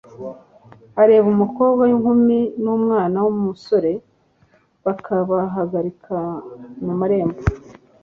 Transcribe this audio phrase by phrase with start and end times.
[1.01, 3.91] areba umukobwa w’inkumi n’umwana w’umusore,
[4.85, 6.17] bakabahagarika
[6.85, 7.41] mu marembo,